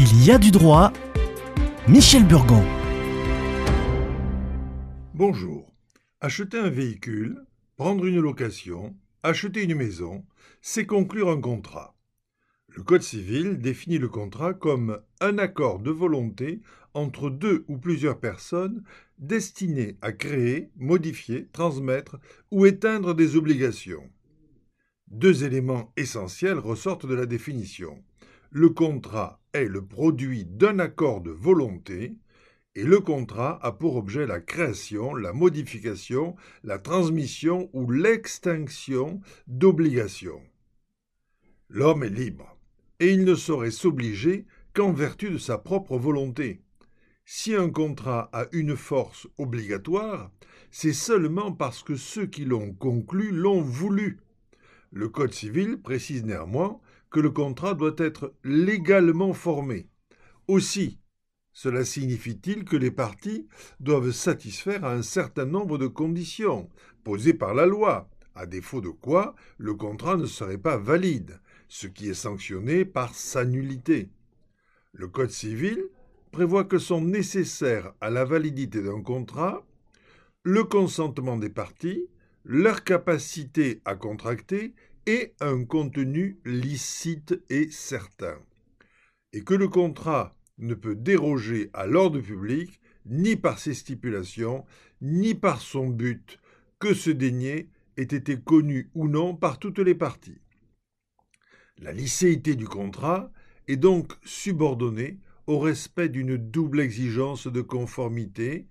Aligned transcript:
Il 0.00 0.24
y 0.24 0.30
a 0.30 0.38
du 0.38 0.52
droit. 0.52 0.92
Michel 1.88 2.24
Burgon. 2.24 2.62
Bonjour. 5.12 5.74
Acheter 6.20 6.56
un 6.56 6.70
véhicule, 6.70 7.44
prendre 7.74 8.06
une 8.06 8.20
location, 8.20 8.94
acheter 9.24 9.64
une 9.64 9.74
maison, 9.74 10.24
c'est 10.62 10.86
conclure 10.86 11.30
un 11.30 11.40
contrat. 11.40 11.96
Le 12.68 12.84
Code 12.84 13.02
civil 13.02 13.58
définit 13.58 13.98
le 13.98 14.08
contrat 14.08 14.54
comme 14.54 15.00
un 15.20 15.36
accord 15.36 15.80
de 15.80 15.90
volonté 15.90 16.62
entre 16.94 17.28
deux 17.28 17.64
ou 17.66 17.76
plusieurs 17.76 18.20
personnes 18.20 18.84
destiné 19.18 19.96
à 20.00 20.12
créer, 20.12 20.70
modifier, 20.76 21.48
transmettre 21.52 22.20
ou 22.52 22.66
éteindre 22.66 23.16
des 23.16 23.34
obligations. 23.34 24.08
Deux 25.08 25.42
éléments 25.42 25.92
essentiels 25.96 26.60
ressortent 26.60 27.06
de 27.06 27.16
la 27.16 27.26
définition. 27.26 28.00
Le 28.50 28.68
contrat 28.68 29.37
est 29.52 29.64
le 29.64 29.84
produit 29.84 30.44
d'un 30.44 30.78
accord 30.78 31.20
de 31.20 31.30
volonté 31.30 32.16
et 32.74 32.84
le 32.84 33.00
contrat 33.00 33.58
a 33.62 33.72
pour 33.72 33.96
objet 33.96 34.26
la 34.26 34.40
création, 34.40 35.14
la 35.14 35.32
modification, 35.32 36.36
la 36.62 36.78
transmission 36.78 37.68
ou 37.72 37.90
l'extinction 37.90 39.20
d'obligations. 39.46 40.42
L'homme 41.68 42.04
est 42.04 42.08
libre 42.08 42.56
et 43.00 43.12
il 43.12 43.24
ne 43.24 43.34
saurait 43.34 43.70
s'obliger 43.70 44.46
qu'en 44.74 44.92
vertu 44.92 45.30
de 45.30 45.38
sa 45.38 45.58
propre 45.58 45.98
volonté. 45.98 46.62
Si 47.24 47.54
un 47.54 47.68
contrat 47.68 48.30
a 48.32 48.46
une 48.52 48.76
force 48.76 49.26
obligatoire, 49.38 50.30
c'est 50.70 50.92
seulement 50.92 51.52
parce 51.52 51.82
que 51.82 51.96
ceux 51.96 52.26
qui 52.26 52.44
l'ont 52.44 52.72
conclu 52.72 53.32
l'ont 53.32 53.60
voulu. 53.60 54.20
Le 54.92 55.08
Code 55.08 55.34
civil 55.34 55.80
précise 55.82 56.24
néanmoins 56.24 56.80
que 57.10 57.20
le 57.20 57.30
contrat 57.30 57.74
doit 57.74 57.94
être 57.98 58.34
légalement 58.44 59.32
formé. 59.32 59.88
Aussi, 60.46 60.98
cela 61.52 61.84
signifie-t-il 61.84 62.64
que 62.64 62.76
les 62.76 62.90
parties 62.90 63.48
doivent 63.80 64.12
satisfaire 64.12 64.84
à 64.84 64.92
un 64.92 65.02
certain 65.02 65.44
nombre 65.44 65.78
de 65.78 65.86
conditions 65.86 66.68
posées 67.04 67.34
par 67.34 67.54
la 67.54 67.66
loi, 67.66 68.08
à 68.34 68.46
défaut 68.46 68.80
de 68.80 68.90
quoi 68.90 69.34
le 69.56 69.74
contrat 69.74 70.16
ne 70.16 70.26
serait 70.26 70.58
pas 70.58 70.76
valide, 70.76 71.40
ce 71.68 71.86
qui 71.86 72.08
est 72.08 72.14
sanctionné 72.14 72.84
par 72.84 73.14
sa 73.14 73.44
nullité. 73.44 74.10
Le 74.92 75.08
Code 75.08 75.30
civil 75.30 75.82
prévoit 76.30 76.64
que 76.64 76.78
sont 76.78 77.00
nécessaires 77.00 77.92
à 78.00 78.10
la 78.10 78.24
validité 78.24 78.82
d'un 78.82 79.02
contrat 79.02 79.64
le 80.42 80.64
consentement 80.64 81.36
des 81.36 81.50
parties, 81.50 82.06
leur 82.44 82.84
capacité 82.84 83.82
à 83.84 83.96
contracter 83.96 84.74
et 85.08 85.32
un 85.40 85.64
contenu 85.64 86.38
licite 86.44 87.42
et 87.48 87.70
certain, 87.70 88.38
et 89.32 89.42
que 89.42 89.54
le 89.54 89.66
contrat 89.66 90.36
ne 90.58 90.74
peut 90.74 90.94
déroger 90.94 91.70
à 91.72 91.86
l'ordre 91.86 92.20
public 92.20 92.78
ni 93.06 93.34
par 93.34 93.58
ses 93.58 93.72
stipulations, 93.72 94.66
ni 95.00 95.34
par 95.34 95.62
son 95.62 95.88
but, 95.88 96.38
que 96.78 96.92
ce 96.92 97.08
dénier 97.08 97.70
ait 97.96 98.02
été 98.02 98.38
connu 98.38 98.90
ou 98.94 99.08
non 99.08 99.34
par 99.34 99.58
toutes 99.58 99.78
les 99.78 99.94
parties. 99.94 100.42
La 101.78 101.92
licéité 101.92 102.54
du 102.54 102.66
contrat 102.66 103.32
est 103.66 103.76
donc 103.76 104.12
subordonnée 104.24 105.20
au 105.46 105.58
respect 105.58 106.10
d'une 106.10 106.36
double 106.36 106.80
exigence 106.80 107.46
de 107.46 107.62
conformité 107.62 108.66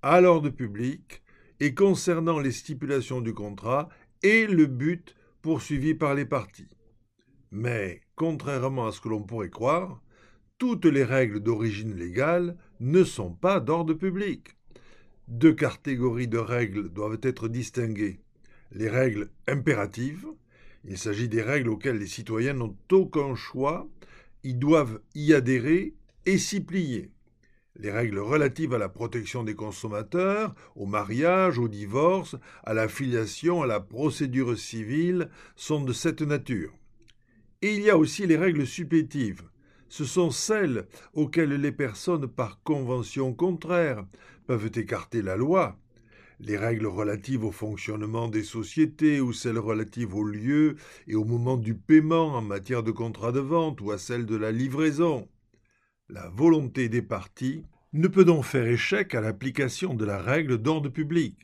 à 0.00 0.22
l'ordre 0.22 0.48
public 0.48 1.22
et 1.60 1.74
concernant 1.74 2.40
les 2.40 2.52
stipulations 2.52 3.20
du 3.20 3.34
contrat 3.34 3.90
et 4.22 4.46
le 4.46 4.64
but 4.64 5.14
poursuivi 5.44 5.92
par 5.92 6.14
les 6.14 6.24
parties. 6.24 6.74
Mais, 7.50 8.00
contrairement 8.16 8.86
à 8.86 8.92
ce 8.92 9.00
que 9.02 9.10
l'on 9.10 9.22
pourrait 9.22 9.50
croire, 9.50 10.00
toutes 10.56 10.86
les 10.86 11.04
règles 11.04 11.40
d'origine 11.40 11.94
légale 11.94 12.56
ne 12.80 13.04
sont 13.04 13.34
pas 13.34 13.60
d'ordre 13.60 13.92
public. 13.92 14.56
Deux 15.28 15.52
catégories 15.52 16.28
de 16.28 16.38
règles 16.38 16.88
doivent 16.88 17.20
être 17.22 17.48
distinguées. 17.48 18.20
Les 18.72 18.88
règles 18.88 19.28
impératives, 19.46 20.26
il 20.86 20.96
s'agit 20.96 21.28
des 21.28 21.42
règles 21.42 21.68
auxquelles 21.68 21.98
les 21.98 22.06
citoyens 22.06 22.54
n'ont 22.54 22.78
aucun 22.90 23.34
choix, 23.34 23.86
ils 24.44 24.58
doivent 24.58 25.02
y 25.14 25.34
adhérer 25.34 25.92
et 26.24 26.38
s'y 26.38 26.62
plier. 26.62 27.10
Les 27.76 27.90
règles 27.90 28.20
relatives 28.20 28.72
à 28.72 28.78
la 28.78 28.88
protection 28.88 29.42
des 29.42 29.56
consommateurs, 29.56 30.54
au 30.76 30.86
mariage, 30.86 31.58
au 31.58 31.66
divorce, 31.66 32.36
à 32.62 32.72
la 32.72 32.86
filiation, 32.86 33.62
à 33.62 33.66
la 33.66 33.80
procédure 33.80 34.56
civile 34.56 35.28
sont 35.56 35.82
de 35.82 35.92
cette 35.92 36.22
nature. 36.22 36.72
Et 37.62 37.74
il 37.74 37.82
y 37.82 37.90
a 37.90 37.98
aussi 37.98 38.26
les 38.26 38.36
règles 38.36 38.66
supplétives. 38.66 39.42
Ce 39.88 40.04
sont 40.04 40.30
celles 40.30 40.86
auxquelles 41.14 41.54
les 41.54 41.72
personnes, 41.72 42.28
par 42.28 42.62
convention 42.62 43.34
contraire, 43.34 44.04
peuvent 44.46 44.70
écarter 44.76 45.20
la 45.20 45.36
loi, 45.36 45.76
les 46.38 46.56
règles 46.56 46.86
relatives 46.86 47.44
au 47.44 47.50
fonctionnement 47.50 48.28
des 48.28 48.44
sociétés 48.44 49.20
ou 49.20 49.32
celles 49.32 49.58
relatives 49.58 50.14
au 50.14 50.22
lieu 50.22 50.76
et 51.08 51.16
au 51.16 51.24
moment 51.24 51.56
du 51.56 51.74
paiement 51.74 52.34
en 52.34 52.42
matière 52.42 52.84
de 52.84 52.92
contrat 52.92 53.32
de 53.32 53.40
vente 53.40 53.80
ou 53.80 53.90
à 53.90 53.98
celle 53.98 54.26
de 54.26 54.36
la 54.36 54.52
livraison. 54.52 55.28
La 56.14 56.28
volonté 56.28 56.88
des 56.88 57.02
parties 57.02 57.64
ne 57.92 58.06
peut 58.06 58.24
donc 58.24 58.44
faire 58.44 58.68
échec 58.68 59.16
à 59.16 59.20
l'application 59.20 59.94
de 59.94 60.04
la 60.04 60.22
règle 60.22 60.58
d'ordre 60.58 60.88
public. 60.88 61.36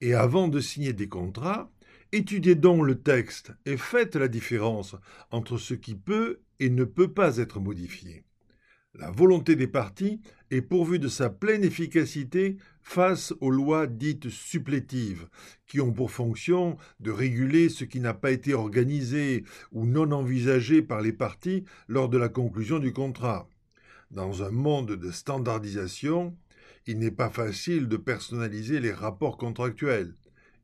Et 0.00 0.12
avant 0.12 0.48
de 0.48 0.58
signer 0.58 0.92
des 0.92 1.08
contrats, 1.08 1.70
étudiez 2.10 2.56
donc 2.56 2.84
le 2.84 3.00
texte 3.00 3.52
et 3.64 3.76
faites 3.76 4.16
la 4.16 4.26
différence 4.26 4.96
entre 5.30 5.56
ce 5.56 5.74
qui 5.74 5.94
peut 5.94 6.40
et 6.58 6.68
ne 6.68 6.82
peut 6.82 7.12
pas 7.12 7.36
être 7.36 7.60
modifié. 7.60 8.24
La 8.92 9.12
volonté 9.12 9.54
des 9.54 9.68
parties 9.68 10.20
est 10.50 10.62
pourvue 10.62 10.98
de 10.98 11.06
sa 11.06 11.30
pleine 11.30 11.62
efficacité 11.62 12.56
face 12.80 13.32
aux 13.40 13.50
lois 13.50 13.86
dites 13.86 14.30
supplétives, 14.30 15.28
qui 15.64 15.80
ont 15.80 15.92
pour 15.92 16.10
fonction 16.10 16.76
de 16.98 17.12
réguler 17.12 17.68
ce 17.68 17.84
qui 17.84 18.00
n'a 18.00 18.14
pas 18.14 18.32
été 18.32 18.52
organisé 18.52 19.44
ou 19.70 19.86
non 19.86 20.10
envisagé 20.10 20.82
par 20.82 21.02
les 21.02 21.12
parties 21.12 21.62
lors 21.86 22.08
de 22.08 22.18
la 22.18 22.28
conclusion 22.28 22.80
du 22.80 22.92
contrat. 22.92 23.48
Dans 24.12 24.42
un 24.42 24.50
monde 24.50 24.92
de 24.92 25.10
standardisation, 25.10 26.36
il 26.86 26.98
n'est 26.98 27.10
pas 27.10 27.30
facile 27.30 27.88
de 27.88 27.96
personnaliser 27.96 28.78
les 28.78 28.92
rapports 28.92 29.38
contractuels. 29.38 30.14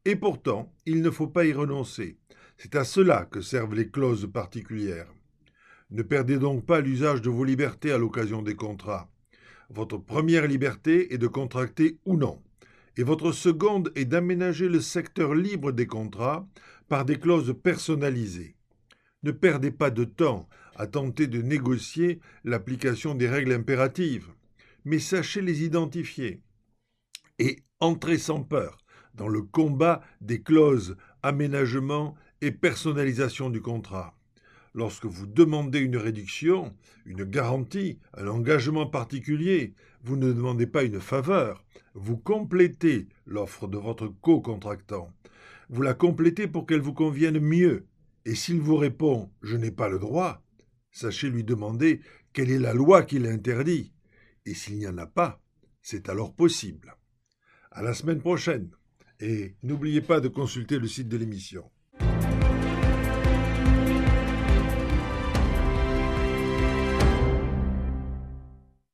Et 0.04 0.16
pourtant, 0.16 0.70
il 0.84 1.00
ne 1.00 1.10
faut 1.10 1.28
pas 1.28 1.46
y 1.46 1.54
renoncer. 1.54 2.18
C'est 2.58 2.76
à 2.76 2.84
cela 2.84 3.24
que 3.24 3.40
servent 3.40 3.74
les 3.74 3.88
clauses 3.88 4.30
particulières. 4.30 5.10
Ne 5.90 6.02
perdez 6.02 6.38
donc 6.38 6.66
pas 6.66 6.82
l'usage 6.82 7.22
de 7.22 7.30
vos 7.30 7.44
libertés 7.44 7.90
à 7.90 7.96
l'occasion 7.96 8.42
des 8.42 8.54
contrats. 8.54 9.10
Votre 9.70 9.96
première 9.96 10.46
liberté 10.46 11.14
est 11.14 11.18
de 11.18 11.26
contracter 11.26 11.98
ou 12.04 12.18
non, 12.18 12.42
et 12.98 13.02
votre 13.02 13.32
seconde 13.32 13.92
est 13.94 14.04
d'aménager 14.04 14.68
le 14.68 14.82
secteur 14.82 15.34
libre 15.34 15.72
des 15.72 15.86
contrats 15.86 16.46
par 16.88 17.06
des 17.06 17.16
clauses 17.16 17.54
personnalisées. 17.62 18.57
Ne 19.22 19.32
perdez 19.32 19.70
pas 19.70 19.90
de 19.90 20.04
temps 20.04 20.48
à 20.76 20.86
tenter 20.86 21.26
de 21.26 21.42
négocier 21.42 22.20
l'application 22.44 23.14
des 23.14 23.28
règles 23.28 23.52
impératives, 23.52 24.28
mais 24.84 25.00
sachez 25.00 25.42
les 25.42 25.64
identifier. 25.64 26.40
Et 27.38 27.58
entrez 27.80 28.18
sans 28.18 28.42
peur 28.42 28.78
dans 29.14 29.28
le 29.28 29.42
combat 29.42 30.02
des 30.20 30.42
clauses 30.42 30.96
aménagement 31.22 32.14
et 32.40 32.52
personnalisation 32.52 33.50
du 33.50 33.60
contrat. 33.60 34.14
Lorsque 34.74 35.06
vous 35.06 35.26
demandez 35.26 35.80
une 35.80 35.96
réduction, 35.96 36.72
une 37.04 37.24
garantie, 37.24 37.98
un 38.14 38.28
engagement 38.28 38.86
particulier, 38.86 39.74
vous 40.04 40.16
ne 40.16 40.32
demandez 40.32 40.68
pas 40.68 40.84
une 40.84 41.00
faveur, 41.00 41.64
vous 41.94 42.16
complétez 42.16 43.08
l'offre 43.26 43.66
de 43.66 43.78
votre 43.78 44.06
co-contractant. 44.06 45.12
Vous 45.68 45.82
la 45.82 45.94
complétez 45.94 46.46
pour 46.46 46.66
qu'elle 46.66 46.80
vous 46.80 46.94
convienne 46.94 47.40
mieux. 47.40 47.86
Et 48.28 48.34
s'il 48.34 48.60
vous 48.60 48.76
répond 48.76 49.32
Je 49.40 49.56
n'ai 49.56 49.70
pas 49.70 49.88
le 49.88 49.98
droit, 49.98 50.44
sachez 50.90 51.30
lui 51.30 51.44
demander 51.44 52.02
quelle 52.34 52.50
est 52.50 52.58
la 52.58 52.74
loi 52.74 53.02
qui 53.02 53.18
l'interdit. 53.18 53.94
Et 54.44 54.52
s'il 54.52 54.76
n'y 54.76 54.86
en 54.86 54.98
a 54.98 55.06
pas, 55.06 55.42
c'est 55.80 56.10
alors 56.10 56.34
possible. 56.34 56.94
À 57.70 57.80
la 57.80 57.94
semaine 57.94 58.20
prochaine. 58.20 58.68
Et 59.18 59.56
n'oubliez 59.62 60.02
pas 60.02 60.20
de 60.20 60.28
consulter 60.28 60.78
le 60.78 60.86
site 60.86 61.08
de 61.08 61.16
l'émission. 61.16 61.70